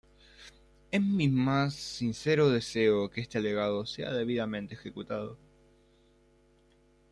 Es 0.89 0.99
mi 0.99 1.27
más 1.27 1.75
sincero 1.75 2.49
deseo 2.49 3.11
que 3.11 3.21
este 3.21 3.39
legado 3.39 3.85
sea 3.85 4.11
debidamente 4.11 4.73
ejecutado. 4.73 5.37